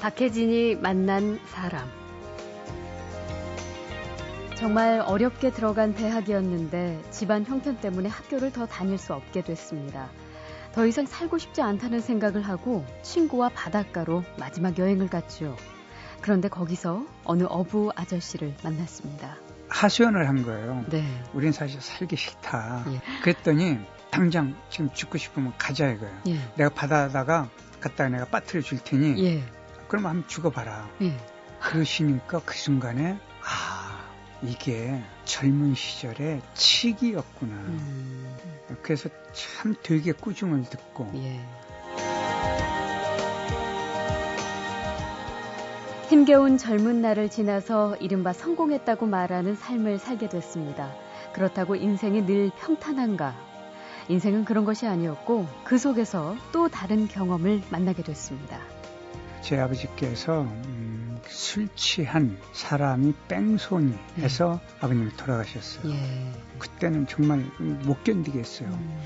[0.00, 1.88] 박혜진이 만난 사람.
[4.54, 10.08] 정말 어렵게 들어간 대학이었는데 집안 형편 때문에 학교를 더 다닐 수 없게 됐습니다.
[10.72, 15.56] 더 이상 살고 싶지 않다는 생각을 하고 친구와 바닷가로 마지막 여행을 갔죠.
[16.20, 19.36] 그런데 거기서 어느 어부 아저씨를 만났습니다.
[19.68, 20.84] 하소연을 한 거예요.
[20.88, 21.04] 네.
[21.34, 22.84] 우린 사실 살기 싫다.
[22.88, 23.00] 예.
[23.22, 23.78] 그랬더니
[24.10, 26.20] 당장 지금 죽고 싶으면 가자 이거예요.
[26.28, 26.38] 예.
[26.56, 27.48] 내가 바다다가
[27.80, 29.57] 갖다가 내가 빠뜨려 줄 테니 예.
[29.88, 30.88] 그럼 한번 죽어봐라.
[31.02, 31.16] 예.
[31.60, 34.04] 그러시니까 그 순간에 아
[34.42, 37.54] 이게 젊은 시절의 치기였구나.
[37.54, 38.36] 음.
[38.82, 41.40] 그래서 참 되게 꾸중을 듣고 예.
[46.08, 50.94] 힘겨운 젊은 날을 지나서 이른바 성공했다고 말하는 삶을 살게 됐습니다.
[51.34, 53.34] 그렇다고 인생이 늘 평탄한가?
[54.08, 58.58] 인생은 그런 것이 아니었고 그 속에서 또 다른 경험을 만나게 됐습니다.
[59.42, 65.92] 제 아버지께서 음, 술 취한 사람이 뺑소니 해서 아버님이 돌아가셨어요.
[65.92, 66.32] 예.
[66.58, 68.68] 그때는 정말 못 견디겠어요.
[68.68, 69.00] 음.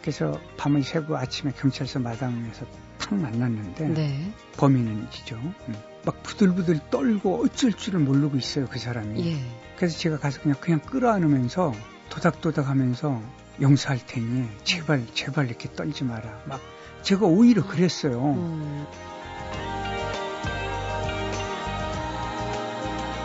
[0.00, 2.66] 그래서 밤을 새고 아침에 경찰서 마당에서
[2.98, 4.32] 탁 만났는데 네.
[4.56, 5.36] 범인은이죠.
[5.36, 5.74] 음.
[6.04, 9.32] 막 부들부들 떨고 어쩔 줄을 모르고 있어요 그 사람이.
[9.32, 9.38] 예.
[9.76, 11.74] 그래서 제가 가서 그냥 그냥 끌어안으면서
[12.10, 13.22] 도닥도닥하면서
[13.60, 16.42] 용서할 테니 제발 제발 이렇게 떨지 마라.
[16.46, 16.60] 막
[17.02, 18.86] 제가 오히려 그랬어요.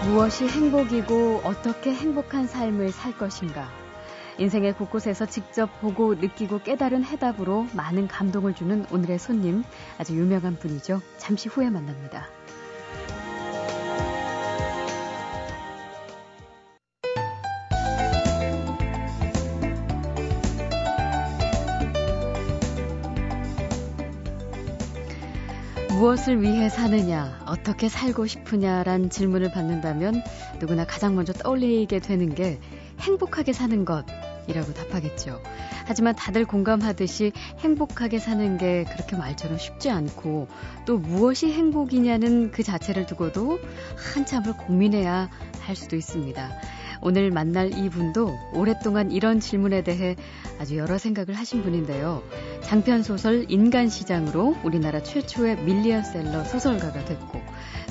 [0.05, 3.69] 무엇이 행복이고 어떻게 행복한 삶을 살 것인가?
[4.37, 9.63] 인생의 곳곳에서 직접 보고 느끼고 깨달은 해답으로 많은 감동을 주는 오늘의 손님,
[9.97, 11.01] 아주 유명한 분이죠.
[11.17, 12.27] 잠시 후에 만납니다.
[26.03, 30.21] 무엇을 위해 사느냐, 어떻게 살고 싶으냐란 질문을 받는다면
[30.59, 32.59] 누구나 가장 먼저 떠올리게 되는 게
[32.99, 35.41] 행복하게 사는 것이라고 답하겠죠.
[35.85, 40.49] 하지만 다들 공감하듯이 행복하게 사는 게 그렇게 말처럼 쉽지 않고
[40.85, 43.59] 또 무엇이 행복이냐는 그 자체를 두고도
[43.95, 45.29] 한참을 고민해야
[45.61, 46.51] 할 수도 있습니다.
[47.05, 50.15] 오늘 만날 이분도 오랫동안 이런 질문에 대해
[50.57, 52.23] 아주 여러 생각을 하신 분인데요.
[52.61, 57.41] 장편 소설 인간 시장으로 우리나라 최초의 밀리언셀러 소설가가 됐고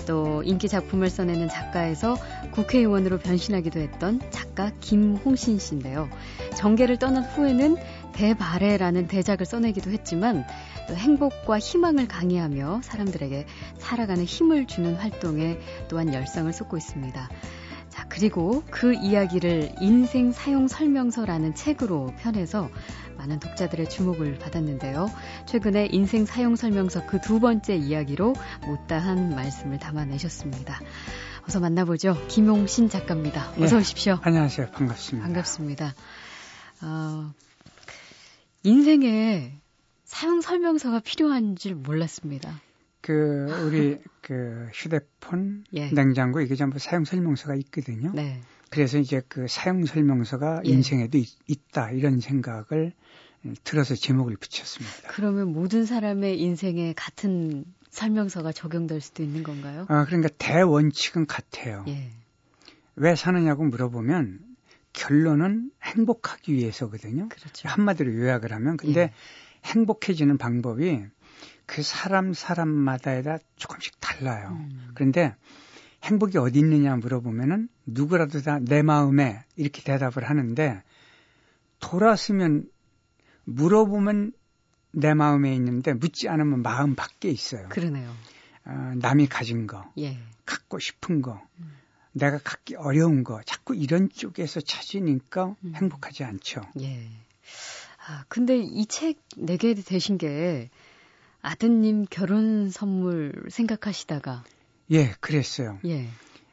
[0.06, 2.17] 또 인기 작품을 써내는 작가에서
[2.53, 6.09] 국회의원으로 변신하기도 했던 작가 김홍신 씨인데요.
[6.56, 7.77] 정계를 떠난 후에는
[8.15, 10.47] 대발해라는 대작을 써내기도 했지만
[10.89, 13.47] 또 행복과 희망을 강의하며 사람들에게
[13.79, 15.59] 살아가는 힘을 주는 활동에
[15.89, 17.29] 또한 열성을 쏟고 있습니다.
[18.12, 22.69] 자, 그리고 그 이야기를 인생 사용 설명서라는 책으로 펴내서
[23.17, 25.06] 많은 독자들의 주목을 받았는데요.
[25.47, 28.34] 최근에 인생 사용 설명서 그 두 번째 이야기로
[28.67, 30.81] 못다한 말씀을 담아내셨습니다.
[31.49, 32.27] 어서 만나보죠.
[32.28, 33.50] 김용신 작가입니다.
[33.59, 34.19] 어서 예, 오십시오.
[34.23, 34.71] 안녕하세요.
[34.73, 35.27] 반갑습니다.
[35.27, 35.94] 반갑습니다.
[36.83, 37.33] 어,
[38.62, 39.55] 인생에
[40.05, 42.61] 사용 설명서가 필요한 줄 몰랐습니다.
[43.03, 45.91] 그 우리 그 휴대폰, 예.
[45.91, 48.13] 냉장고 이게 전부 사용 설명서가 있거든요.
[48.15, 48.41] 네.
[48.71, 50.71] 그래서 이제 그 사용 설명서가 예.
[50.71, 52.93] 인생에도 있, 있다 이런 생각을
[53.65, 55.09] 들어서 제목을 붙였습니다.
[55.09, 59.85] 그러면 모든 사람의 인생에 같은 설명서가 적용될 수도 있는 건가요?
[59.89, 61.85] 아, 그러니까 대원칙은 같아요.
[61.89, 62.11] 예.
[62.95, 64.39] 왜 사느냐고 물어보면
[64.93, 67.29] 결론은 행복하기 위해서거든요.
[67.29, 67.69] 그렇죠.
[67.69, 69.12] 한마디로 요약을 하면 근데 예.
[69.65, 71.05] 행복해지는 방법이
[71.67, 74.49] 그 사람 사람마다에다 조금씩 달라요.
[74.50, 74.91] 음.
[74.95, 75.34] 그런데
[76.03, 80.83] 행복이 어디 있느냐 물어보면은 누구라도 다 내 마음에 이렇게 대답을 하는데
[81.81, 82.69] 돌았으면
[83.45, 84.33] 물어보면
[84.93, 87.69] 내 마음에 있는데 묻지 않으면 마음 밖에 있어요.
[87.71, 88.15] 그러네요.
[88.65, 90.19] 어, 남이 가진 거, 예.
[90.47, 91.73] 갖고 싶은 거, 음.
[92.12, 95.73] 내가 갖기 어려운 거, 자꾸 이런 쪽에서 찾으니까 음.
[95.75, 96.61] 행복하지 않죠.
[96.81, 97.09] 예.
[98.06, 100.70] 아, 근데 이 책 내게 되신 게
[101.43, 104.44] 아드님 결혼 선물 생각하시다가
[104.93, 105.79] 예, 그랬어요.
[105.85, 106.09] 예.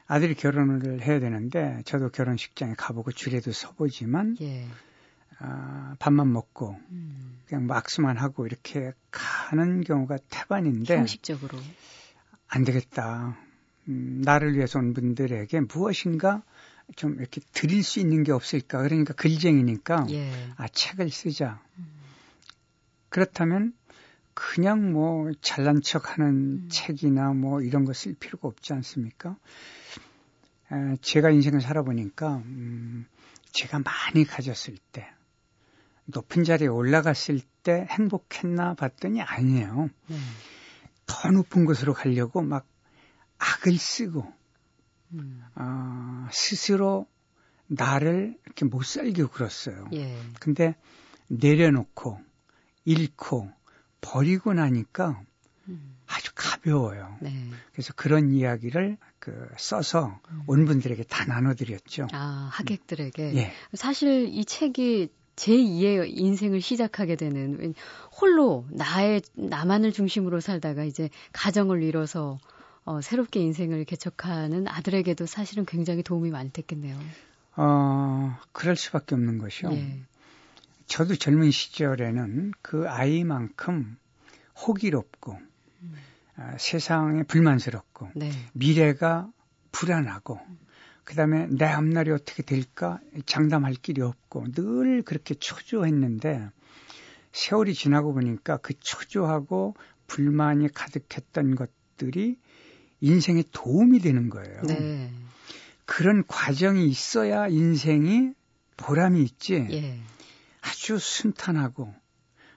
[0.07, 4.68] 아들이 결혼을 해야 되는데 저도 결혼식장에 가보고 줄에도 서보지만 예.
[5.38, 7.39] 아, 밥만 먹고 음.
[7.45, 11.57] 그냥 뭐 악수만 하고 이렇게 가는 경우가 태반인데 형식적으로
[12.47, 13.38] 안 되겠다.
[13.88, 16.42] 음, 나를 위해서 온 분들에게 무엇인가
[16.95, 18.81] 좀 이렇게 드릴 수 있는 게 없을까.
[18.81, 20.31] 그러니까 글쟁이니까 예.
[20.57, 21.62] 아 책을 쓰자.
[23.09, 23.74] 그렇다면
[24.39, 26.69] 그냥 뭐 잘난 척 하는 음.
[26.71, 29.36] 책이나 뭐 이런 거 쓸 필요가 없지 않습니까?
[30.71, 33.06] 에, 제가 인생을 살아보니까 음,
[33.51, 35.06] 제가 많이 가졌을 때
[36.06, 39.89] 높은 자리에 올라갔을 때 행복했나 봤더니 아니에요.
[40.07, 40.18] 네.
[41.06, 42.65] 더 높은 곳으로 가려고 막
[43.39, 44.25] 악을 쓰고
[45.15, 45.44] 음.
[45.56, 47.07] 어, 스스로
[47.68, 49.89] 나를 이렇게 못 살게 굴었어요.
[49.94, 50.18] 예.
[50.39, 50.75] 근데
[51.27, 52.19] 내려놓고
[52.85, 53.51] 잃고
[54.01, 55.21] 버리고 나니까
[55.67, 55.97] 음.
[56.07, 57.17] 아주 가벼워요.
[57.21, 57.31] 네.
[57.71, 60.43] 그래서 그런 이야기를 그 써서 음.
[60.47, 62.07] 온 분들에게 다 나눠드렸죠.
[62.11, 63.35] 아, 하객들에게.
[63.35, 63.51] 예.
[63.73, 67.73] 사실 이 책이 제2의 인생을 시작하게 되는
[68.19, 72.39] 홀로 나의 나만을 중심으로 살다가 이제 가정을 이뤄서
[72.83, 76.99] 어, 새롭게 인생을 개척하는 아들에게도 사실은 굉장히 도움이 많이 됐겠네요.
[77.55, 79.71] 어, 그럴 수밖에 없는 것이요.
[79.73, 80.01] 예.
[80.89, 83.95] 저도 젊은 시절에는 그 아이만큼
[84.68, 85.39] 호기롭고
[85.83, 85.95] 음.
[86.36, 88.31] 아, 세상에 불만스럽고 네.
[88.53, 89.31] 미래가
[89.71, 90.39] 불안하고
[91.03, 96.50] 그다음에 내 앞날이 어떻게 될까 장담할 길이 없고 늘 그렇게 초조했는데
[97.31, 99.75] 세월이 지나고 보니까 그 초조하고
[100.07, 102.38] 불만이 가득했던 것들이
[103.01, 104.62] 인생에 도움이 되는 거예요.
[104.63, 105.12] 네.
[105.85, 108.33] 그런 과정이 있어야 인생이
[108.77, 109.68] 보람이 있지.
[109.71, 110.00] 예.
[110.61, 111.94] 아주 순탄하고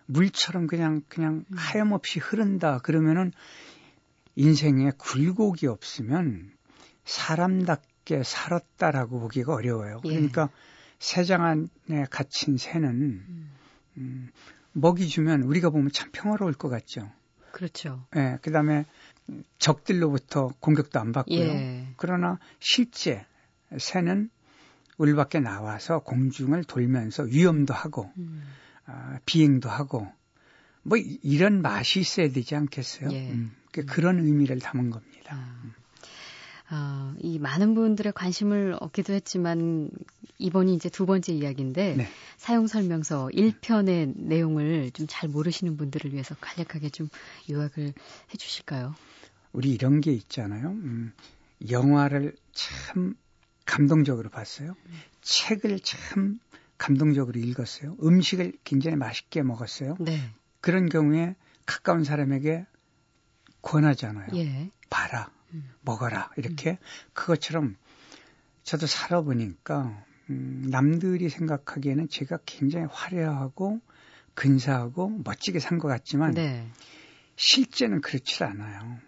[0.07, 1.57] 물처럼 그냥 그냥 음.
[1.57, 3.33] 하염없이 흐른다 그러면은
[4.35, 6.53] 인생에 굴곡이 없으면
[7.05, 10.01] 사람답게 살았다라고 보기가 어려워요.
[10.05, 10.09] 예.
[10.09, 10.49] 그러니까
[10.99, 13.51] 새장 안에 갇힌 새는 음.
[13.99, 14.31] 음,
[14.73, 17.11] 먹이 주면 우리가 보면 참 평화로울 것 같죠.
[17.53, 18.07] 그렇죠.
[18.17, 18.87] 예, 그다음에
[19.59, 21.39] 적들로부터 공격도 안 받고요.
[21.39, 21.89] 예.
[21.97, 23.27] 그러나 실제
[23.79, 24.31] 새는
[25.03, 28.41] 우리 밖에 나와서 공중을 돌면서 위험도 하고 음.
[28.87, 30.07] 아, 비행도 하고
[30.85, 33.11] 뭐 이- 이런 맛이 있어야 되지 않겠어요?
[33.11, 33.31] 예.
[33.33, 35.37] 음, 그- 그런 의미를 담은 겁니다.
[35.37, 35.63] 아,
[36.69, 39.91] 아, 이 많은 분들의 관심을 얻기도 했지만
[40.39, 42.09] 이번이 이제 두 번째 이야기인데 네.
[42.37, 47.09] 사용 설명서 1편의 내용을 좀 잘 모르시는 분들을 위해서 간략하게 좀
[47.51, 48.95] 요약을 해 주실까요?
[49.53, 50.69] 우리 이런 게 있잖아요.
[50.71, 51.13] 음,
[51.71, 53.15] 영화를 참
[53.67, 54.75] 감동적으로 봤어요.
[55.23, 56.39] 책을 참
[56.79, 57.97] 감동적으로 읽었어요.
[58.03, 59.97] 음식을 굉장히 맛있게 먹었어요.
[60.01, 60.19] 네.
[60.61, 61.37] 그런 경우에
[61.67, 62.67] 가까운 사람에게
[63.63, 64.29] 권하잖아요.
[64.35, 64.71] 예.
[64.91, 65.71] 봐라, 음.
[65.83, 66.79] 먹어라 이렇게
[67.13, 67.77] 그것처럼
[68.65, 73.81] 저도 살아보니까 음, 남들이 생각하기에는 제가 굉장히 화려하고
[74.35, 76.69] 근사하고 멋지게 산 것 같지만 네.
[77.37, 78.99] 실제는 그렇지 않아요.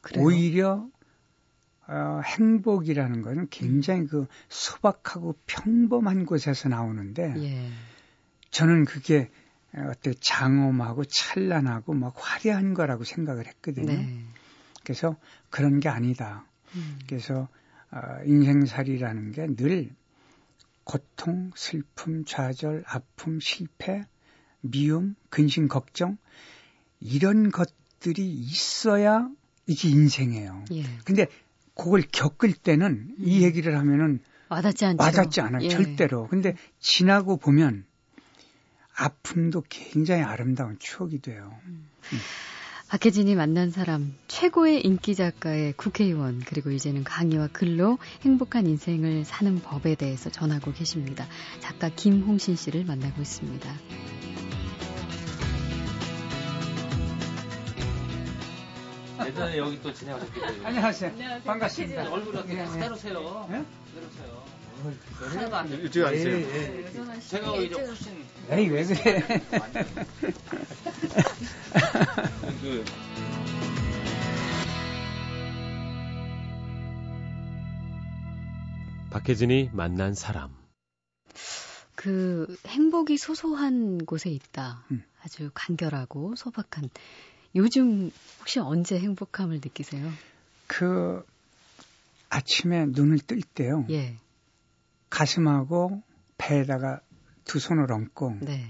[0.00, 0.24] 그래요.
[0.24, 0.88] 오히려
[1.92, 7.68] 어, 행복이라는 것은 굉장히 그 소박하고 평범한 곳에서 나오는데 예.
[8.50, 9.30] 저는 그게
[9.74, 13.92] 어때 장엄하고 찬란하고 막 화려한 거라고 생각을 했거든요.
[13.92, 14.24] 네.
[14.84, 15.16] 그래서
[15.50, 16.46] 그런 게 아니다.
[16.74, 16.98] 음.
[17.06, 17.48] 그래서
[17.90, 19.90] 어, 인생살이라는 게 늘
[20.84, 24.04] 고통, 슬픔, 좌절, 아픔, 실패,
[24.62, 26.16] 미움, 근심, 걱정
[27.00, 29.28] 이런 것들이 있어야
[29.66, 30.64] 이게 인생이에요.
[30.72, 30.82] 예.
[31.04, 31.26] 근데
[31.74, 33.42] 그걸 겪을 때는 이 음.
[33.42, 35.02] 얘기를 하면은 와닿지 않죠.
[35.02, 35.64] 와닿지 않아요.
[35.64, 35.68] 예.
[35.68, 36.28] 절대로.
[36.28, 37.84] 근데 지나고 보면
[38.94, 41.50] 아픔도 굉장히 아름다운 추억이 돼요.
[42.88, 49.94] 박혜진이 만난 사람 최고의 인기 작가의 국회의원 그리고 이제는 강의와 글로 행복한 인생을 사는 법에
[49.94, 51.26] 대해서 전하고 계십니다.
[51.60, 53.72] 작가 김홍신 씨를 만나고 있습니다.
[59.26, 61.40] 예전에 여기 또 지내가셨기 때문에 안녕하세요.
[61.44, 62.10] 반갑습니다.
[62.10, 62.64] 얼굴 어떻게 예, 예.
[62.80, 63.48] 따로세요?
[63.50, 63.64] 예?
[63.94, 64.42] 따로세요.
[65.20, 65.86] 하나도 안 돼요.
[65.86, 66.36] 이쪽 앉으세요.
[66.36, 67.20] 예, 예.
[67.20, 69.22] 제가 오히려 훨씬 에이, 왜 그래.
[72.60, 72.84] 그
[79.10, 80.50] 박혜진이 만난 사람.
[81.94, 84.84] 그 행복이 소소한 곳에 있다.
[84.90, 85.04] 음.
[85.22, 86.88] 아주 간결하고 소박한.
[87.54, 90.10] 요즘 혹시 언제 행복함을 느끼세요?
[90.66, 91.24] 그
[92.28, 93.86] 아침에 눈을 뜰 때요.
[93.90, 94.16] 예,
[95.10, 96.02] 가슴하고
[96.38, 97.00] 배에다가
[97.44, 98.66] 두 손을 얹고 네.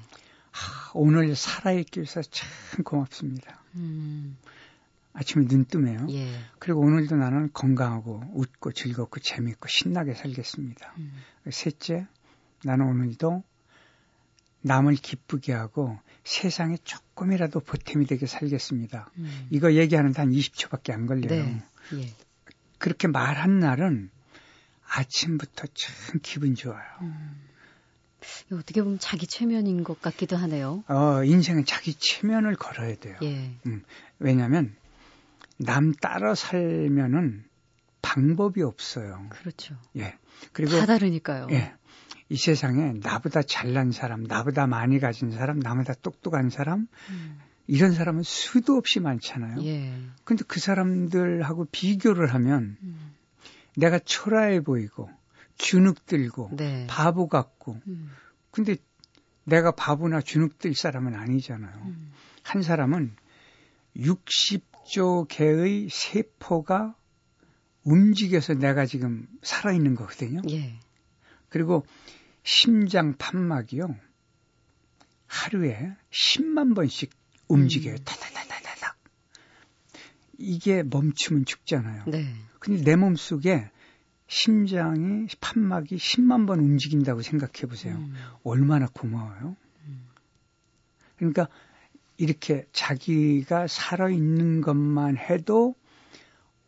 [0.52, 3.60] 아, 오늘 살아있기 위해서 참 고맙습니다.
[3.76, 4.36] 음,
[5.12, 6.06] 아침에 눈 뜨며요.
[6.10, 6.28] 예.
[6.58, 10.92] 그리고 오늘도 나는 건강하고 웃고 즐겁고 재밌고 신나게 살겠습니다.
[10.98, 11.12] 음,
[11.50, 12.06] 셋째,
[12.64, 13.42] 나는 오늘도
[14.62, 19.10] 남을 기쁘게 하고 세상에 조금이라도 보탬이 되게 살겠습니다.
[19.18, 19.46] 음.
[19.50, 21.44] 이거 얘기하는데 한 20초밖에 안 걸려요.
[21.44, 21.62] 네.
[21.94, 22.14] 예.
[22.78, 24.10] 그렇게 말한 날은
[24.88, 26.82] 아침부터 참 기분 좋아요.
[27.00, 27.48] 음.
[28.52, 30.84] 어떻게 보면 자기 최면인 것 같기도 하네요.
[30.86, 33.16] 어, 인생은 자기 체면을 걸어야 돼요.
[33.22, 33.50] 예.
[34.20, 34.76] 왜냐하면
[35.58, 37.44] 남 따라 살면은
[38.00, 39.26] 방법이 없어요.
[39.30, 39.76] 그렇죠.
[39.96, 40.16] 예.
[40.52, 41.48] 그리고 다 다르니까요.
[41.50, 41.74] 예.
[42.32, 48.22] 이 세상에 나보다 잘난 사람, 나보다 많이 가진 사람, 나보다 똑똑한 사람, 음, 이런 사람은
[48.22, 49.62] 수도 없이 많잖아요.
[49.64, 49.92] 예.
[50.24, 53.12] 근데 그 사람들하고 비교를 하면 음.
[53.76, 55.10] 내가 초라해 보이고
[55.58, 56.86] 주눅 들고 네.
[56.88, 58.10] 바보 같고 음.
[58.50, 58.76] 근데
[59.44, 61.82] 내가 바보나 주눅 들 사람은 아니잖아요.
[61.84, 62.12] 음.
[62.42, 63.14] 한 사람은
[63.94, 66.96] 60조 개의 세포가
[67.84, 70.40] 움직여서 내가 지금 살아있는 거거든요.
[70.48, 70.78] 예.
[71.52, 71.84] 그리고
[72.42, 73.96] 심장 판막이요.
[75.26, 77.10] 하루에 10만 번씩
[77.48, 77.94] 움직여요.
[77.94, 78.04] 음.
[78.04, 78.96] 타다다다다닥.
[80.38, 82.04] 이게 멈추면 죽잖아요.
[82.06, 82.34] 네.
[82.58, 83.70] 근데 내 몸속에
[84.26, 87.94] 심장이 판막이 10만 번 움직인다고 생각해 보세요.
[87.94, 88.14] 음.
[88.44, 89.56] 얼마나 고마워요.
[89.86, 90.08] 음.
[91.16, 91.48] 그러니까
[92.16, 95.74] 이렇게 자기가 살아 있는 것만 해도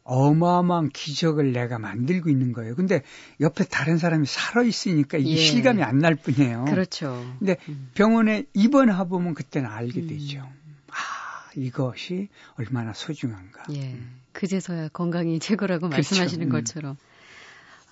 [0.04, 2.74] 어마어마한 기적을 내가 만들고 있는 거예요.
[2.76, 3.02] 근데
[3.40, 5.36] 옆에 다른 사람이 살아 있으니까 이게 예.
[5.36, 6.66] 실감이 안 날 뿐이에요.
[6.66, 7.24] 그렇죠.
[7.38, 7.90] 근데 음.
[7.94, 10.08] 병원에 입원해 보면 그때는 알게 음.
[10.08, 10.40] 되죠.
[10.88, 13.64] 아, 이것이 얼마나 소중한가.
[13.72, 13.96] 예.
[14.32, 15.96] 그제서야 건강이 최고라고 그렇죠.
[16.14, 16.50] 말씀하시는 음.
[16.52, 16.96] 것처럼.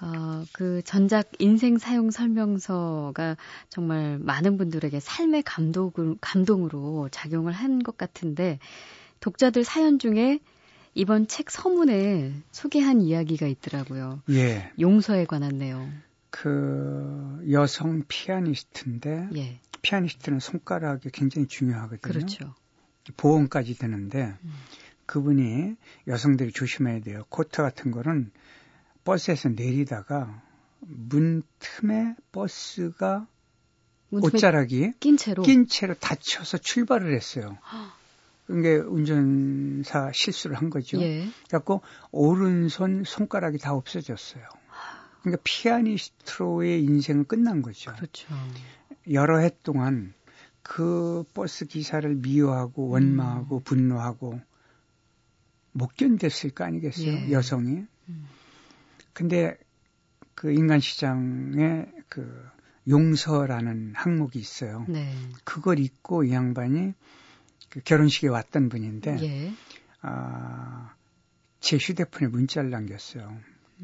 [0.02, 3.36] 어, 그 전작 인생 사용 설명서가
[3.68, 8.58] 정말 많은 분들에게 삶의 감독을, 감동으로 작용을 한 것 같은데,
[9.20, 10.40] 독자들 사연 중에
[10.94, 14.22] 이번 책 서문에 소개한 이야기가 있더라고요.
[14.30, 14.72] 예.
[14.78, 15.92] 용서에 관한 내용.
[16.30, 19.60] 그 여성 피아니스트인데 예.
[19.82, 22.00] 피아니스트는 손가락이 굉장히 중요하거든요.
[22.00, 22.54] 그렇죠.
[23.16, 24.52] 보험까지 되는데 음.
[25.06, 27.24] 그분이 여성들이 조심해야 돼요.
[27.28, 28.30] 코트 같은 거는
[29.04, 30.42] 버스에서 내리다가
[30.80, 33.26] 문 틈에 버스가
[34.10, 35.42] 옷자락이 낀 채로.
[35.42, 37.58] 낀 채로 닫혀서 출발을 했어요.
[38.52, 41.00] 그게 운전사 실수를 한 거죠.
[41.00, 41.26] 예.
[41.46, 41.80] 그래갖고
[42.10, 44.44] 오른손 손가락이 다 없어졌어요.
[45.22, 47.92] 그러니까 피아니스트로의 인생은 끝난 거죠.
[47.94, 48.28] 그렇죠.
[49.10, 50.12] 여러 해 동안
[50.62, 53.62] 그 버스 기사를 미워하고 원망하고 음.
[53.64, 54.40] 분노하고
[55.72, 57.30] 못 견뎠을 거 아니겠어요 예.
[57.32, 57.86] 여성이.
[58.08, 58.26] 음.
[59.14, 59.56] 근데
[60.34, 62.46] 그 인간 시장에 그
[62.86, 64.84] 용서라는 항목이 있어요.
[64.88, 65.10] 네.
[65.44, 66.92] 그걸 잊고 이 양반이
[67.72, 69.54] 그 결혼식에 왔던 분인데 예.
[70.02, 70.94] 아,
[71.58, 73.34] 제 휴대폰에 문자를 남겼어요.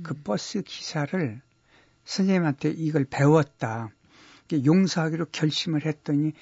[0.02, 0.21] 그 음.
[0.25, 1.40] 버스 기사를
[2.04, 3.88] 선생님한테 이걸 배웠다.
[4.52, 6.33] 용서하기로 결심을 했더니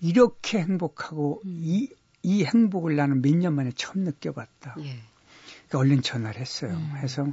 [0.00, 1.60] 이렇게 행복하고 음.
[1.62, 1.88] 이,
[2.24, 4.74] 이 행복을 나는 몇 년 만에 처음 느껴봤다.
[4.80, 4.98] 예.
[5.68, 6.72] 그러니까 얼른 전화를 했어요.
[6.72, 6.96] 음.
[6.96, 7.32] 해서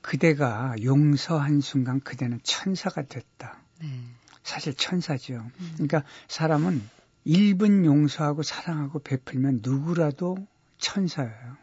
[0.00, 3.58] 그대가 용서한 순간 그대는 천사가 됐다.
[3.82, 3.88] 네.
[4.42, 5.34] 사실 천사죠.
[5.34, 5.70] 음.
[5.74, 6.95] 그러니까 사람은
[7.26, 10.36] 1분 용서하고 사랑하고 베풀면 누구라도
[10.78, 11.56] 천사예요.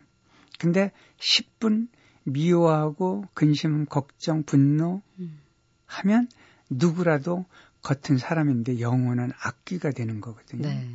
[0.60, 1.88] 근데 10분
[2.24, 5.40] 미워하고 근심, 걱정, 분노 음.
[5.86, 6.28] 하면
[6.70, 7.46] 누구라도
[7.82, 10.68] 겉은 사람인데 영혼은 악귀가 되는 거거든요.
[10.68, 10.90] 네.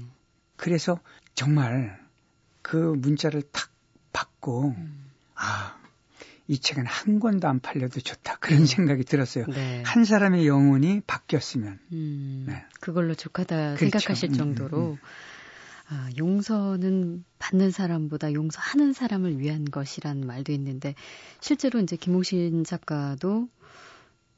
[0.56, 0.98] 그래서
[1.34, 1.98] 정말
[2.62, 3.70] 그 문자를 탁
[4.12, 5.10] 받고 음.
[5.34, 5.77] 아,
[6.48, 8.38] 이 책은 한 권도 안 팔려도 좋다.
[8.40, 9.44] 그런 생각이 들었어요.
[9.48, 9.82] 네.
[9.84, 11.78] 한 사람의 영혼이 바뀌었으면.
[11.92, 12.64] 음, 네.
[12.80, 13.78] 그걸로 족하다 그렇죠.
[13.78, 14.96] 생각하실 음, 정도로 음,
[15.90, 20.94] 아, 용서는 받는 사람보다 용서하는 사람을 위한 것이란 말도 있는데
[21.40, 23.48] 실제로 이제 김홍신 작가도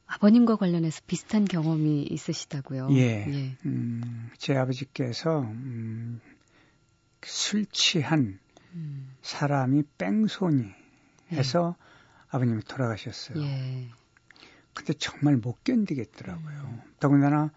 [0.07, 2.89] 아버님과 관련해서 비슷한 경험이 있으시다고요.
[2.93, 3.57] 예.
[3.65, 6.21] 음, 제 아버지께서 음,
[7.23, 8.41] 술 취한
[8.75, 10.65] 음, 사람이 뺑소니
[11.33, 11.77] 해서
[12.31, 13.43] 아버님이 돌아가셨어요.
[13.43, 13.89] 예.
[14.75, 16.79] 근데 정말 못 견디겠더라고요.
[17.01, 17.51] 더군다나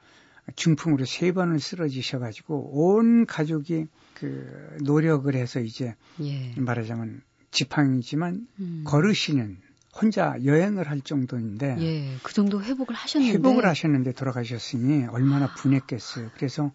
[0.55, 6.53] 중풍으로 세 번을 쓰러지셔가지고 온 가족이 그 노력을 해서 이제 예.
[6.57, 8.83] 말하자면 지팡이지만 음.
[8.85, 9.57] 걸으시는
[9.95, 12.17] 혼자 여행을 할 정도인데 예.
[12.23, 16.31] 그 정도 회복을 하셨는데 회복을 하셨는데 돌아가셨으니 얼마나 분했겠어요.
[16.35, 16.71] 그래서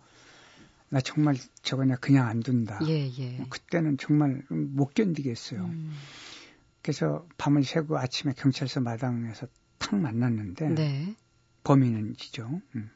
[0.88, 2.78] 나 정말 저거 나 그냥 안 둔다.
[2.86, 3.44] 예, 예.
[3.50, 5.60] 그때는 정말 못 견디겠어요.
[5.60, 5.92] 음,
[6.82, 9.47] 그래서 밤을 새고 아침에 경찰서 마당에서
[9.78, 11.14] 탁 만났는데 네.
[11.64, 12.61] 범인은지죠.
[12.76, 12.90] 음.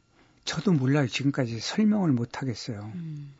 [0.44, 1.06] 저도 몰라요.
[1.06, 2.90] 지금까지 설명을 못 하겠어요.
[2.94, 3.32] 음,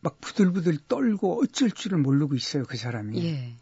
[0.00, 2.64] 막 부들부들 떨고 어쩔 줄을 모르고 있어요.
[2.64, 3.22] 그 사람이.
[3.24, 3.54] 예.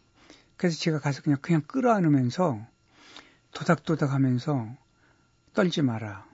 [0.57, 2.65] 그래서 제가 가서 그냥 그냥 끌어안으면서
[3.51, 4.67] 도닥도닥 하면서
[5.53, 6.25] 떨지 마라.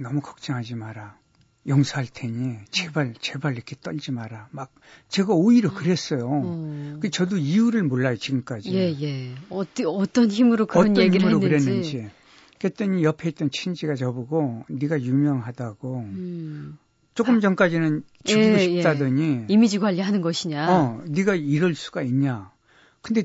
[0.00, 1.18] 너무 걱정하지 마라.
[1.66, 4.48] 용서할 테니 제발 제발 이렇게 떨지 마라.
[4.50, 4.72] 막
[5.08, 6.28] 제가 오히려 그랬어요.
[6.28, 6.98] 어.
[7.00, 8.74] 그 저도 이유를 몰라요 지금까지.
[8.74, 9.34] 예, 예.
[9.48, 11.92] 어떤 어떤 힘으로 그런 어떤 얘기를 힘으로 했는지.
[11.92, 12.10] 그랬는지.
[12.58, 16.78] 그랬더니 옆에 있던 친지가 저보고 네가 유명하다고 음,
[17.14, 18.58] 조금 전까지는 죽이고 예, 예.
[18.58, 20.70] 싶다더니 이미지 관리하는 것이냐.
[20.70, 22.52] 어 네가 이럴 수가 있냐.
[23.00, 23.24] 근데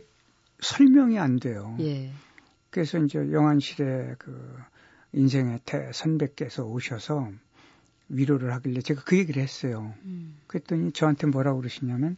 [0.62, 1.75] 설명이 안 돼요.
[1.81, 2.12] 예.
[2.69, 4.58] 그래서 이제 영안실에 그
[5.13, 7.31] 인생의 대 선배께서 오셔서
[8.10, 9.94] 위로를 하길래 제가 그 얘기를 했어요.
[10.04, 10.38] 음.
[10.48, 12.18] 그랬더니 저한테 뭐라고 그러시냐면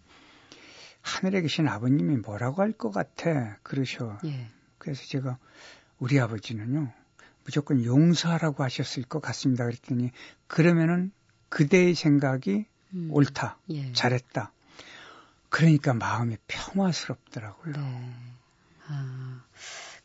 [1.01, 4.17] 하늘에 계신 아버님이 뭐라고 할 것 같아 그러셔.
[4.25, 4.47] 예.
[4.77, 5.37] 그래서 제가
[5.99, 6.91] 우리 아버지는요
[7.43, 9.65] 무조건 용서하라고 하셨을 것 같습니다.
[9.65, 10.11] 그랬더니
[10.47, 11.11] 그러면은
[11.49, 13.09] 그대의 생각이 음.
[13.11, 13.91] 옳다, 예.
[13.93, 14.51] 잘했다.
[15.49, 17.73] 그러니까 마음이 평화스럽더라고요.
[17.73, 18.13] 네.
[18.87, 19.43] 아,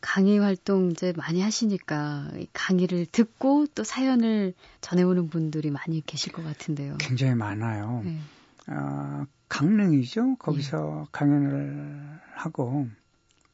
[0.00, 6.44] 강의 활동 이제 많이 하시니까 이 강의를 듣고 또 사연을 전해오는 분들이 많이 계실 것
[6.44, 6.96] 같은데요.
[6.98, 8.02] 굉장히 많아요.
[8.04, 8.18] 네.
[8.68, 10.36] 어, 강릉이죠.
[10.36, 11.08] 거기서 예.
[11.12, 12.88] 강연을 하고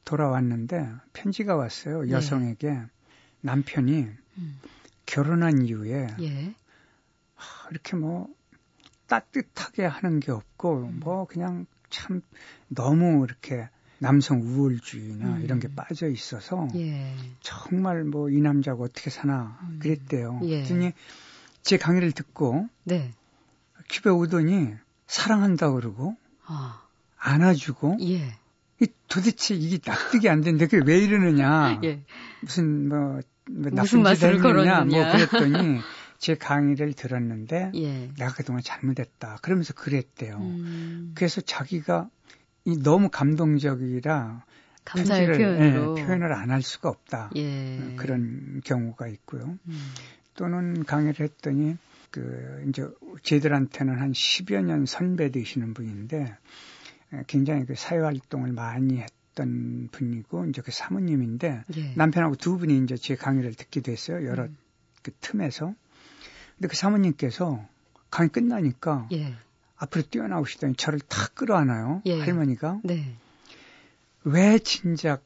[0.04, 2.02] 돌아왔는데 편지가 왔어요.
[2.02, 2.12] 네.
[2.12, 2.80] 여성에게
[3.40, 4.08] 남편이
[4.38, 4.60] 음.
[5.06, 6.54] 결혼한 이후에 예.
[7.34, 8.28] 하, 이렇게 뭐
[9.06, 11.00] 따뜻하게 하는 게 없고 음.
[11.00, 12.22] 뭐 그냥 참
[12.68, 13.68] 너무 이렇게
[14.02, 15.42] 남성 우월주의나 음.
[15.42, 17.14] 이런 게 빠져 있어서 예.
[17.40, 19.78] 정말 뭐 이 남자가 어떻게 사나 음.
[19.80, 20.40] 그랬대요.
[20.42, 20.56] 예.
[20.64, 20.92] 그랬더니
[21.62, 23.12] 제 강의를 듣고 네.
[23.88, 24.74] 집에 오더니
[25.06, 26.16] 사랑한다 그러고
[26.46, 26.82] 아,
[27.16, 28.34] 안아주고 예.
[28.80, 32.02] 이 도대체 이게 납득이 안 되는데 그게 왜 이러느냐 예.
[32.40, 35.12] 무슨 뭐, 뭐 무슨 맛을 했느냐 뭐.
[35.12, 35.80] 그랬더니
[36.18, 38.10] 제 강의를 들었는데 예.
[38.18, 40.38] 내가 그동안 잘못했다 그러면서 그랬대요.
[40.38, 42.08] 음, 그래서 자기가
[42.64, 44.44] 이 너무 감동적이라
[44.84, 45.98] 감사의 편지를 표현으로.
[45.98, 47.78] 예, 표현을 안 할 수가 없다 예.
[47.78, 49.58] 어, 그런 경우가 있고요.
[49.66, 49.94] 음,
[50.34, 51.76] 또는 강의를 했더니
[52.10, 52.86] 그 이제
[53.22, 56.36] 저희들한테는 한 10여 년 선배 되시는 분인데
[57.12, 61.92] 에, 굉장히 그 사회 활동을 많이 했던 분이고 이제 그 사모님인데 예.
[61.96, 64.26] 남편하고 두 분이 이제 제 강의를 듣기도 했어요.
[64.26, 64.56] 여러 음.
[65.02, 65.74] 그 틈에서.
[66.58, 67.66] 근데 그 사모님께서
[68.10, 69.34] 강의 끝나니까 예.
[69.82, 72.02] 앞으로 뛰어나오시더니 저를 탁 끌어안아요.
[72.06, 72.20] 예.
[72.20, 72.80] 할머니가.
[72.84, 73.16] 네.
[74.22, 75.24] 왜 진작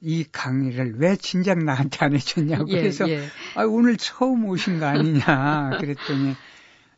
[0.00, 2.68] 이 강의를 왜 진작 나한테 안 해줬냐고.
[2.70, 3.28] 예, 그래서 예.
[3.54, 5.78] 아, 오늘 처음 오신 거 아니냐.
[5.80, 6.34] 그랬더니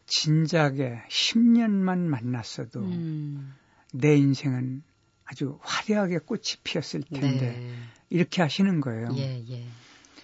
[0.06, 3.54] 진작에 10년만 만났어도 음,
[3.92, 4.82] 내 인생은
[5.24, 7.74] 아주 화려하게 꽃이 피었을 텐데 네.
[8.08, 9.08] 이렇게 하시는 거예요.
[9.16, 9.66] 예, 예.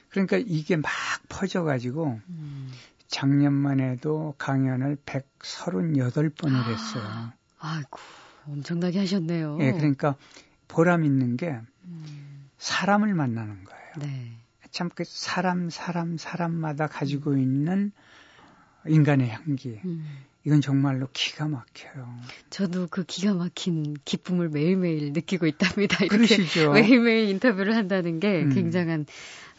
[0.09, 0.91] 그러니까 이게 막
[1.29, 2.73] 퍼져가지고 음.
[3.12, 7.33] 작년만 해도 강연을 138번을 했어요.
[7.61, 7.98] 아이고,
[8.48, 9.59] 엄청나게 하셨네요.
[9.61, 10.16] 예, 그러니까
[10.66, 13.92] 보람 있는 게 음, 사람을 만나는 거예요.
[13.98, 14.33] 네.
[14.70, 17.92] 참그 사람 사람 사람마다 가지고 있는
[18.87, 20.25] 인간의 향기 음.
[20.45, 22.17] 이건 정말로 기가 막혀요.
[22.51, 26.05] 저도 그 기가 막힌 기쁨을 매일매일 느끼고 있답니다.
[26.05, 26.73] 이렇게 그러시죠.
[26.73, 28.51] 매일매일 인터뷰를 한다는 게 음.
[28.51, 29.07] 굉장한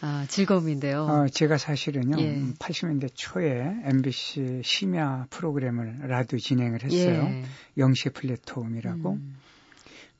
[0.01, 1.03] 아, 즐거움인데요.
[1.03, 2.41] 어, 제가 사실은요, 예.
[2.59, 7.23] 80년대 초에 MBC 심야 프로그램을 라디오 진행을 했어요.
[7.23, 7.43] 예.
[7.77, 9.13] 영시 플랫폼이라고.
[9.13, 9.37] 음.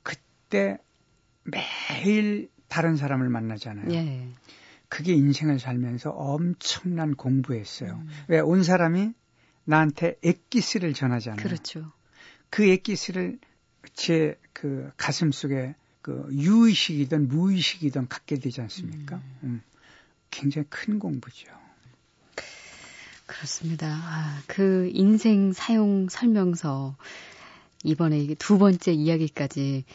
[0.02, 0.78] 그때
[1.44, 3.92] 매일 다른 사람을 만나잖아요.
[3.92, 4.30] 예.
[4.88, 7.92] 그게 인생을 살면서 엄청난 공부였어요.
[7.92, 8.08] 음.
[8.30, 9.12] 왜온 사람이
[9.66, 11.44] 나한테 액기스를 전하잖아요.
[11.44, 11.92] 그렇죠.
[12.50, 13.40] 그 액기스를
[13.94, 19.22] 제 그 가슴 속에 그 유의식이든 무의식이든 갖게 되지 않습니까?
[19.44, 19.62] 음.
[20.32, 21.48] 굉장히 큰 공부죠.
[23.26, 23.88] 그렇습니다.
[23.88, 26.96] 아, 그 인생 사용 설명서
[27.84, 29.86] 이번에 두 번째 이야기까지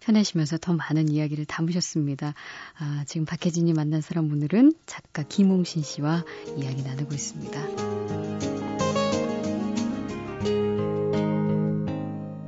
[0.00, 2.34] 펴내시면서 더 많은 이야기를 담으셨습니다.
[2.78, 6.24] 아, 지금 박혜진이 만난 사람 오늘은 작가 김홍신 씨와
[6.56, 8.63] 이야기 나누고 있습니다.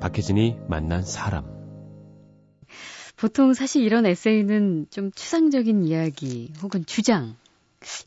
[0.07, 1.45] 박혜진이 만난 사람.
[3.17, 7.35] 보통 사실 이런 에세이는 좀 추상적인 이야기 혹은 주장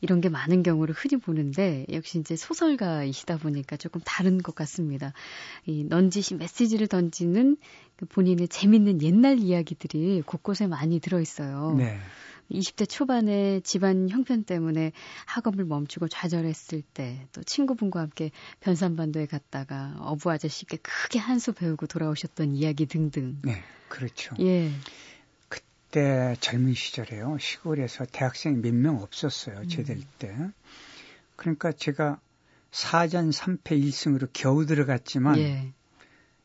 [0.00, 5.12] 이런 게 많은 경우를 흔히 보는데 역시 이제 소설가이시다 보니까 조금 다른 것 같습니다.
[5.66, 7.58] 이 넌지시 메시지를 던지는
[7.96, 11.74] 그 본인의 재밌는 옛날 이야기들이 곳곳에 많이 들어 있어요.
[11.76, 11.98] 네.
[12.50, 14.92] 20대 초반에 집안 형편 때문에
[15.26, 21.86] 학업을 멈추고 좌절했을 때, 또 친구분과 함께 변산반도에 갔다가 어부 아저씨께 크게 한 수 배우고
[21.86, 23.38] 돌아오셨던 이야기 등등.
[23.42, 23.62] 네.
[23.88, 24.36] 그렇죠.
[24.40, 24.70] 예.
[25.48, 27.38] 그때 젊은 시절에요.
[27.40, 29.66] 시골에서 대학생이 몇명 없었어요.
[29.68, 30.36] 제될 때.
[31.36, 32.20] 그러니까 제가
[32.70, 35.72] 4전 3패 1승으로 겨우 들어갔지만 예.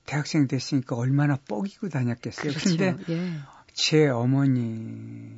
[0.06, 2.52] 대학생 됐으니까 얼마나 뻐기고 다녔겠어요.
[2.52, 2.70] 그렇죠.
[2.78, 3.32] 근데 예.
[3.74, 5.30] 제 어머니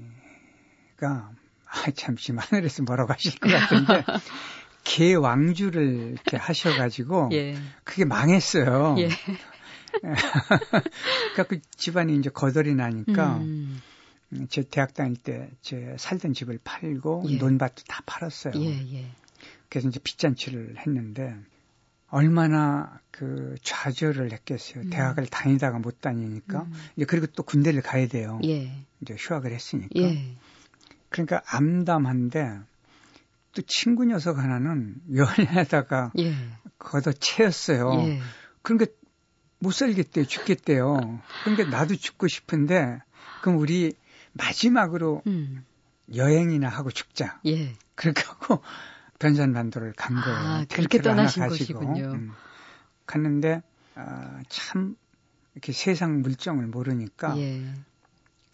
[0.98, 1.32] 가
[1.66, 4.04] 아, 잠시만 하늘에서 뭐라고 하실 것 같은데
[4.84, 7.58] 개 왕주를 이렇게 하셔가지고 예.
[7.84, 8.96] 그게 망했어요.
[9.00, 9.10] 예.
[10.02, 13.82] 그러니까 그 집안이 이제 거덜이 나니까 음.
[14.34, 17.38] 음, 제 대학 다닐 때 제 살던 집을 팔고 예.
[17.38, 18.54] 논밭도 다 팔았어요.
[18.56, 19.06] 예, 예.
[19.70, 21.36] 그래서 이제 빚잔치를 했는데
[22.10, 24.86] 얼마나 그 좌절을 했겠어요.
[24.86, 24.90] 음.
[24.90, 26.74] 대학을 다니다가 못 다니니까 음.
[26.96, 28.40] 이제 그리고 또 군대를 가야 돼요.
[28.46, 28.72] 예.
[29.02, 30.00] 이제 휴학을 했으니까.
[31.08, 31.10] 예.
[31.10, 32.60] 그러니까 암담한데
[33.54, 36.36] 또 친구 녀석 하나는 연애하다가 예.
[36.78, 37.92] 걷어 채였어요.
[38.06, 38.22] 예.
[38.62, 38.92] 그러니까
[39.60, 40.26] 못 살겠대요.
[40.26, 41.20] 죽겠대요.
[41.44, 43.00] 그러니까 나도 죽고 싶은데
[43.42, 43.94] 그럼 우리
[44.34, 45.66] 마지막으로 음.
[46.14, 47.40] 여행이나 하고 죽자.
[47.48, 47.74] 예.
[47.96, 48.62] 그렇게 하고
[49.20, 50.38] 변산반도를 간 거예요.
[50.38, 51.80] 아, 그렇게 텐트를 하나 떠나신 가지고.
[51.80, 52.12] 것이군요.
[52.14, 52.32] 음.
[53.08, 53.64] 갔는데
[53.96, 54.96] 아, 참
[55.56, 57.74] 이렇게 세상 물정을 모르니까 예.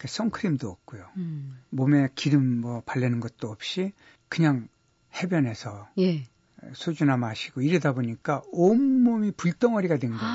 [0.04, 1.02] 그 선크림도 없고요.
[1.16, 1.58] 음.
[1.70, 3.94] 몸에 기름 뭐 바르는 것도 없이
[4.28, 4.68] 그냥
[5.14, 6.26] 해변에서 예.
[6.74, 10.34] 소주나 마시고 이러다 보니까 온몸이 불덩어리가 된 거예요.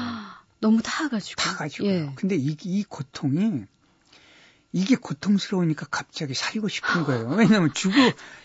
[0.59, 1.39] 너무 타가지고.
[1.39, 1.91] 타가지고요.
[1.91, 2.11] 예.
[2.15, 3.65] 근데 이, 이 고통이
[4.71, 7.27] 이게 고통스러우니까 갑자기 살고 싶은 거예요.
[7.37, 7.93] 왜냐하면 죽어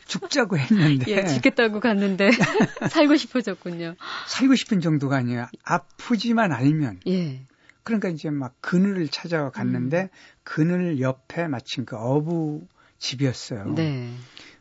[0.07, 2.33] 죽자고 했는데 예, 죽겠다고 갔는데
[2.91, 3.95] 살고 싶어졌군요.
[4.29, 5.47] 살고 싶은 정도가 아니에요.
[5.63, 7.47] 아프지만 알면 예.
[7.85, 10.09] 그러니까 이제 막 그늘을 찾아가 갔는데 음.
[10.43, 12.67] 그늘 옆에 마침 그 어부
[12.99, 13.75] 집이었어요.
[13.75, 14.13] 네.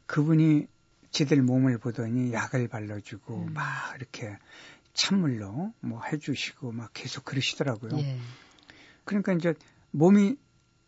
[0.06, 0.68] 그분이
[1.12, 3.54] 지들 몸을 보더니 약을 발라주고 음.
[3.54, 3.64] 막
[3.96, 4.38] 이렇게
[4.94, 7.98] 찬물로 뭐 해주시고 막 계속 그러시더라고요.
[8.00, 8.20] 예.
[9.06, 9.54] 그러니까 이제
[9.92, 10.36] 몸이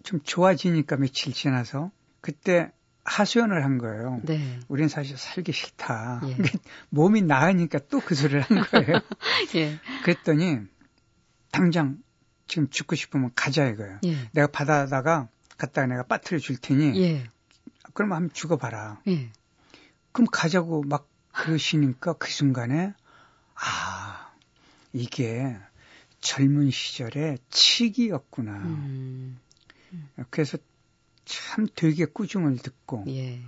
[0.03, 2.71] 좀 좋아지니까 며칠 지나서 그때
[3.05, 4.19] 하소연을 한 거예요.
[4.23, 4.59] 네.
[4.67, 6.21] 우린 사실 살기 싫다.
[6.25, 6.35] 예.
[6.89, 8.99] 몸이 나으니까 또 그 소리를 한 거예요.
[9.55, 9.79] 예.
[10.03, 10.59] 그랬더니
[11.51, 11.97] 당장
[12.47, 13.99] 지금 죽고 싶으면 가자 이거예요.
[14.05, 14.29] 예.
[14.33, 15.27] 내가 바다다가
[15.57, 17.29] 갖다가 내가 빠트려 줄 테니 예.
[17.93, 19.01] 그러면 한번 죽어봐라.
[19.07, 19.31] 예.
[20.11, 22.93] 그럼 가자고 막 그러시니까 그 순간에
[23.55, 24.31] 아
[24.93, 25.57] 이게
[26.21, 28.51] 젊은 시절의 치기였구나.
[28.51, 29.39] 음.
[30.29, 30.57] 그래서
[31.25, 33.41] 참 되게 꾸중을 듣고 예.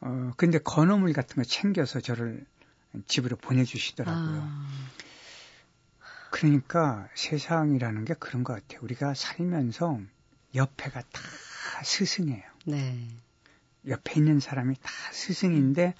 [0.00, 2.44] 어 근데 건어물 같은 거 챙겨서 저를
[3.06, 4.40] 집으로 보내주시더라고요.
[4.42, 4.66] 아.
[6.30, 8.80] 그러니까 세상이라는 게 그런 것 같아요.
[8.82, 10.00] 우리가 살면서
[10.54, 11.20] 옆에가 다
[11.84, 12.42] 스승이에요.
[12.66, 13.08] 네.
[13.88, 15.94] 옆에 있는 사람이 다 스승인데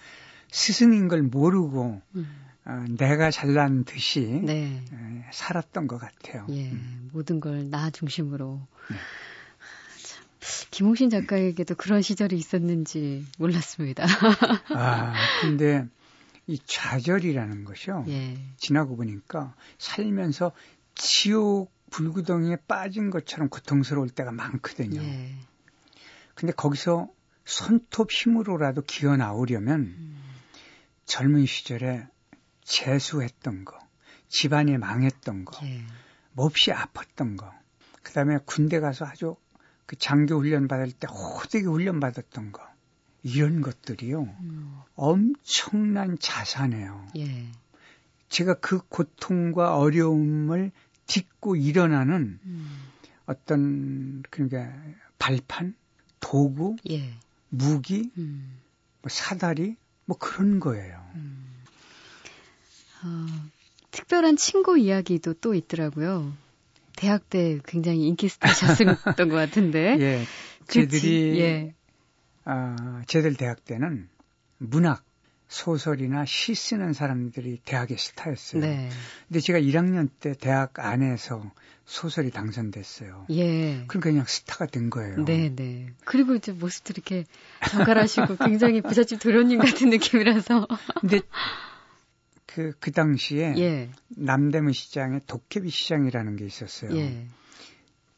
[0.51, 2.47] 스승인 걸 모르고 음.
[2.65, 4.83] 어, 내가 잘난 듯이 네.
[4.93, 6.47] 에, 살았던 것 같아요.
[6.51, 6.71] 예.
[6.71, 7.11] 음.
[7.13, 8.61] 모든 걸 나 중심으로.
[8.91, 8.97] 네.
[10.05, 10.25] 참,
[10.71, 14.05] 김홍신 작가에게도 그런 시절이 있었는지 몰랐습니다.
[14.75, 15.87] 아, 근데
[16.51, 18.07] 이 좌절이라는 것이요.
[18.09, 18.37] 예.
[18.57, 20.51] 지나고 보니까 살면서
[20.97, 25.01] 지옥 불구덩이에 빠진 것처럼 고통스러울 때가 많거든요.
[25.01, 25.37] 예.
[26.35, 27.09] 근데 거기서
[27.45, 30.23] 손톱 힘으로라도 기어 나오려면 음.
[31.05, 32.07] 젊은 시절에
[32.65, 33.79] 재수했던 거,
[34.27, 35.85] 집안이 망했던 거, 예.
[36.33, 37.53] 몹시 아팠던 거,
[38.03, 39.37] 그 다음에 군대 가서 아주
[39.87, 42.69] 그 장교 훈련 받을 때 호되게 훈련 받았던 거,
[43.23, 44.23] 이런 것들이요.
[44.23, 44.79] 음.
[44.95, 47.07] 엄청난 자산이에요.
[47.19, 47.47] 예.
[48.29, 50.71] 제가 그 고통과 어려움을
[51.07, 52.81] 딛고 일어나는 음.
[53.27, 54.73] 어떤 그러니까
[55.19, 55.75] 발판,
[56.21, 57.13] 도구, 예.
[57.49, 58.59] 무기, 음.
[59.03, 61.05] 뭐 사다리, 뭐 그런 거예요.
[61.15, 61.47] 음.
[63.03, 63.27] 어,
[63.91, 66.33] 특별한 친구 이야기도 또 있더라고요.
[66.97, 68.97] 대학 때 굉장히 인기 스타셨던
[69.31, 69.97] 것 같은데.
[70.01, 70.25] 예,
[70.67, 70.89] 그치?
[70.89, 71.75] 쟤들이 예.
[72.53, 74.09] 아, 쟤들 대학 때는
[74.59, 75.05] 문학,
[75.47, 78.61] 소설이나 시 쓰는 사람들이 대학의 스타였어요.
[78.61, 78.91] 네.
[79.29, 81.53] 근데 제가 1학년 때 대학 안에서
[81.85, 83.27] 소설이 당선됐어요.
[83.31, 83.85] 예.
[83.87, 85.25] 그러니까 그냥 스타가 된 거예요.
[85.25, 85.91] 네, 네.
[86.05, 87.25] 그리고 이제 모습도 이렇게
[87.71, 90.67] 정갈하시고 굉장히 부잣집 도련님 같은 느낌이라서.
[91.01, 91.21] 근데
[92.47, 93.91] 그, 그 당시에 예.
[94.09, 96.97] 남대문 시장에 도깨비 시장이라는 게 있었어요.
[96.97, 97.27] 예.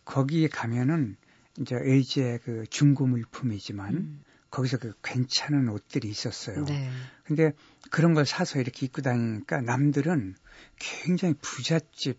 [0.07, 1.17] 거기에 가면은
[1.61, 4.25] 이제 의제 그 중고 물품이지만 음.
[4.51, 6.65] 거기서 그 괜찮은 옷들이 있었어요.
[6.65, 6.91] 네.
[7.25, 7.53] 근데
[7.91, 10.35] 그런 걸 사서 이렇게 입고 다니니까 남들은
[10.77, 12.19] 굉장히 부잣집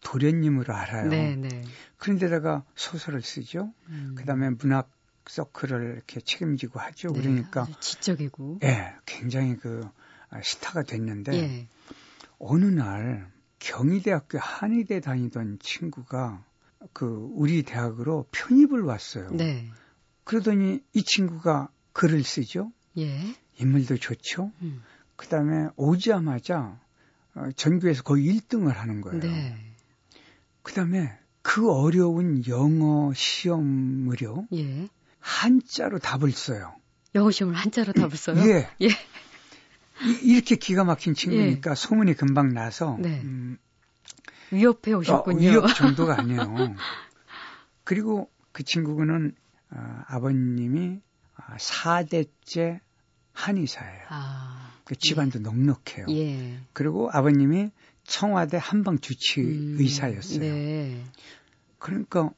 [0.00, 1.08] 도련님으로 알아요.
[1.08, 1.64] 네, 네.
[1.98, 3.72] 그런데다가 소설을 쓰죠.
[3.88, 4.14] 음.
[4.16, 4.90] 그다음에 문학
[5.26, 7.08] 서클을 이렇게 책임지고 하죠.
[7.08, 8.60] 네, 그러니까 지적이고.
[8.62, 9.86] 예, 굉장히 그
[10.30, 11.68] 아, 스타가 됐는데 예.
[12.38, 16.44] 어느 날 경희대학교 한의대 다니던 친구가
[16.92, 19.30] 그 우리 대학으로 편입을 왔어요.
[19.32, 19.68] 네.
[20.24, 22.72] 그러더니 이 친구가 글을 쓰죠.
[22.98, 23.34] 예.
[23.58, 24.52] 인물도 좋죠.
[24.62, 24.82] 음.
[25.16, 26.78] 그다음에 오자마자
[27.34, 29.20] 어, 전교에서 거의 1등을 하는 거예요.
[29.20, 29.56] 네.
[30.62, 31.10] 그다음에
[31.42, 34.88] 그 어려운 영어 시험을요 예.
[35.20, 36.74] 한자로 답을 써요.
[37.14, 38.36] 영어 시험을 한자로 답을 써요?
[38.48, 38.68] 예.
[38.82, 38.88] 예.
[38.88, 43.20] 이- 이렇게 기가 막힌 친구니까 소문이 금방 나서 네.
[43.24, 43.58] 음,
[44.50, 45.38] 위협해 어, 오셨군요.
[45.38, 46.74] 위협 정도가 아니에요.
[47.84, 49.34] 그리고 그 친구는
[49.70, 51.00] 어, 아버님이
[51.36, 52.80] 아, 4대째
[53.32, 54.06] 한의사예요.
[54.08, 54.72] 아.
[54.84, 56.06] 그 집안도 넉넉해요.
[56.10, 56.58] 예.
[56.72, 57.70] 그리고 아버님이
[58.04, 60.40] 청와대 한방 주치 음, 의사였어요.
[60.40, 61.04] 네.
[61.78, 62.30] 그러니까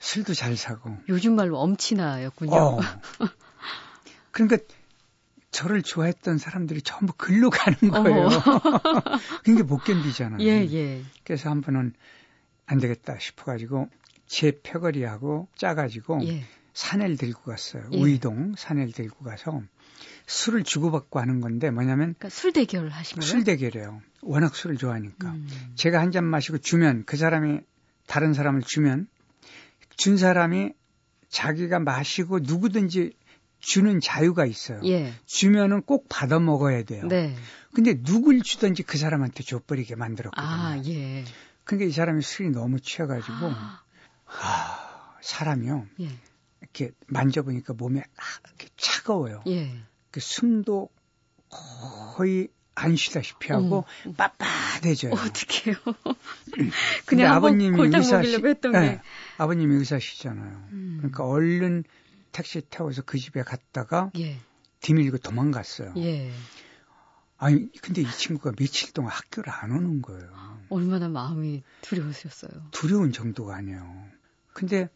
[0.00, 0.96] 술도 잘 사고.
[1.08, 2.54] 요즘 말로 엄친아였군요.
[2.54, 2.80] 어.
[4.32, 4.58] 그러니까
[5.56, 8.28] 저를 좋아했던 사람들이 전부 글로 가는 거예요.
[9.42, 10.46] 그게 못 견디잖아요.
[10.46, 11.02] 예, 예.
[11.24, 11.94] 그래서 한 번은
[12.66, 13.88] 안 되겠다 싶어가지고
[14.26, 16.44] 제 표거리하고 짜가지고 예.
[16.74, 17.88] 산을 들고 갔어요.
[17.92, 17.98] 예.
[17.98, 19.62] 우이동 산을 들고 가서
[20.26, 23.26] 술을 주고받고 하는 건데 뭐냐면 그러니까 술 대결을 하신 거예요?
[23.30, 24.02] 술 대결이에요.
[24.20, 25.28] 워낙 술을 좋아하니까.
[25.30, 25.48] 음.
[25.74, 27.60] 제가 한 잔 마시고 주면 그 사람이
[28.06, 29.08] 다른 사람을 주면
[29.96, 30.72] 준 사람이
[31.30, 33.14] 자기가 마시고 누구든지
[33.66, 34.80] 주는 자유가 있어요.
[34.84, 35.12] 예.
[35.26, 37.04] 주면은 꼭 받아 먹어야 돼요.
[37.08, 37.34] 네.
[37.74, 40.46] 근데 누굴 주든지 그 사람한테 줘버리게 만들었거든요.
[40.48, 41.24] 아, 예.
[41.64, 43.82] 근데 이 사람이 술이 너무 취해가지고 아,
[44.24, 46.08] 하, 사람이요 예.
[46.60, 49.42] 이렇게 만져보니까 몸에 아, 이렇게 차가워요.
[49.48, 49.74] 예.
[50.12, 50.88] 그 숨도
[51.50, 54.14] 거의 안 쉬다시피 하고 어머.
[54.16, 55.12] 빳빳해져요.
[55.12, 55.74] 어떡해요.
[57.06, 59.00] 그냥 아버님이 골탕 의사시- 먹이려고 했던 네, 게.
[59.38, 60.68] 아버님이 의사시잖아요.
[60.70, 60.94] 음.
[60.98, 61.82] 그러니까 얼른
[62.36, 64.38] 택시 태워서 그 집에 갔다가 예.
[64.80, 65.94] 뒤밀고 도망갔어요.
[65.96, 66.30] 예.
[67.38, 70.60] 아니 근데 이 친구가 며칠 동안 학교를 안 오는 거예요.
[70.68, 72.50] 얼마나 마음이 두려우셨어요.
[72.72, 74.06] 두려운 정도가 아니에요.
[74.52, 74.90] 근데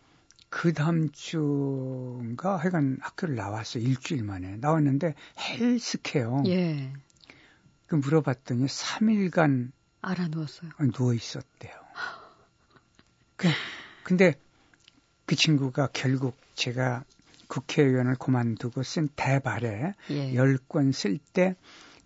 [0.51, 3.85] 그 다음 주인가 하여간 학교를 나왔어요.
[3.85, 4.59] 일주일 만에.
[4.59, 6.43] 나왔는데 헬스케요.
[6.47, 6.93] 예.
[7.87, 9.73] 그 물어봤더니 3일간
[10.03, 10.73] 알아 누웠어요.
[10.93, 11.73] 누워 있었대요.
[13.37, 13.49] 그,
[14.03, 14.35] 근데
[15.25, 17.05] 그 친구가 결국 제가
[17.51, 20.35] 국회의원을 그만두고 쓴 대발에 예.
[20.35, 21.57] 열권쓸 때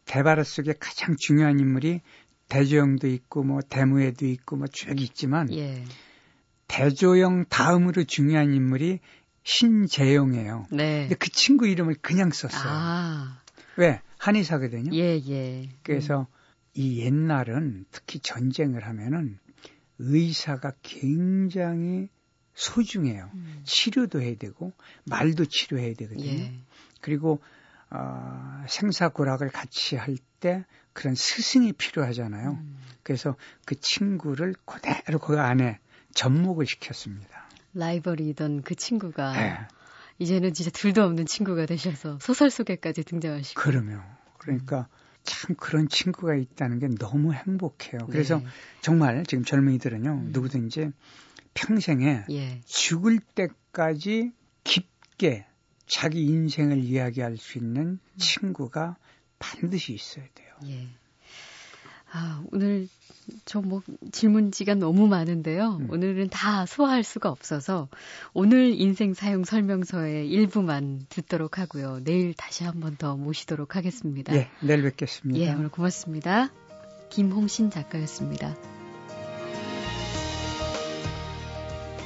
[0.06, 2.00] 대발 속에 가장 중요한 인물이
[2.48, 5.84] 대조영도 있고 뭐 대무에도 있고 뭐 쭉 있지만 예.
[6.66, 9.00] 대조영 다음으로 중요한 인물이
[9.44, 10.66] 신재영이에요.
[10.70, 11.00] 네.
[11.02, 12.62] 근데 그 친구 이름을 그냥 썼어요.
[12.66, 13.42] 아.
[13.76, 14.00] 왜?
[14.18, 14.94] 한의사거든요.
[14.94, 15.68] 예, 예.
[15.82, 16.26] 그래서
[16.72, 19.38] 이 옛날은 특히 전쟁을 하면은
[19.98, 22.08] 의사가 굉장히
[22.54, 23.30] 소중해요.
[23.34, 23.60] 음.
[23.64, 24.72] 치료도 해야 되고
[25.04, 26.26] 말도 치료해야 되거든요.
[26.26, 26.54] 예.
[27.00, 27.40] 그리고
[27.90, 32.50] 어, 생사고락을 같이 할 때 그런 스승이 필요하잖아요.
[32.50, 32.76] 음.
[33.02, 35.78] 그래서 그 친구를 그대로 그 안에
[36.12, 37.48] 접목을 시켰습니다.
[37.72, 39.58] 라이벌이던 그 친구가 네.
[40.18, 43.58] 이제는 진짜 둘도 없는 친구가 되셔서 소설 속에까지 등장하시고.
[43.58, 44.02] 그러면
[44.36, 44.86] 그러니까
[45.22, 48.06] 참 그런 친구가 있다는 게 너무 행복해요.
[48.10, 48.46] 그래서 네.
[48.82, 50.28] 정말 지금 젊은이들은요 음.
[50.30, 50.92] 누구든지
[51.54, 52.60] 평생에 예.
[52.66, 54.32] 죽을 때까지
[54.64, 55.46] 깊게
[55.86, 58.96] 자기 인생을 이야기할 수 있는 친구가
[59.38, 60.48] 반드시 있어야 돼요.
[60.66, 60.86] 예.
[62.12, 62.88] 아, 오늘
[63.44, 65.78] 저 뭐 질문지가 너무 많은데요.
[65.80, 65.90] 음.
[65.90, 67.88] 오늘은 다 소화할 수가 없어서
[68.34, 72.00] 오늘 인생 사용 설명서의 일부만 듣도록 하고요.
[72.04, 74.34] 내일 다시 한 번 더 모시도록 하겠습니다.
[74.36, 75.40] 예, 내일 뵙겠습니다.
[75.40, 76.50] 예, 오늘 고맙습니다.
[77.10, 78.54] 김홍신 작가였습니다.